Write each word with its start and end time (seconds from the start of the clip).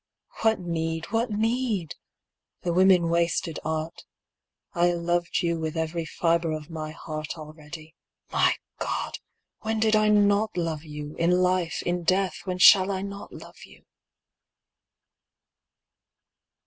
What 0.41 0.59
need, 0.59 1.05
what 1.11 1.29
need? 1.29 1.93
the 2.63 2.73
women 2.73 3.07
wasted 3.07 3.59
art; 3.63 4.03
I 4.73 4.93
loved 4.93 5.43
you 5.43 5.59
with 5.59 5.77
every 5.77 6.05
fibre 6.05 6.53
of 6.53 6.71
my 6.71 6.89
heart 6.89 7.37
Already. 7.37 7.93
My 8.31 8.55
God! 8.79 9.19
when 9.59 9.79
did 9.79 9.95
I 9.95 10.07
not 10.09 10.57
love 10.57 10.83
you, 10.83 11.15
In 11.17 11.29
life, 11.29 11.83
in 11.83 12.01
death, 12.01 12.37
when 12.45 12.57
shall 12.57 12.89
I 12.89 13.03
not 13.03 13.31
love 13.31 13.59
you? 13.63 13.85